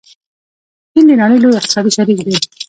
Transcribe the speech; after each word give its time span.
چین 0.91 1.05
د 1.09 1.11
نړۍ 1.21 1.37
لوی 1.39 1.57
اقتصادي 1.59 1.91
شریک 1.97 2.19
دی. 2.25 2.35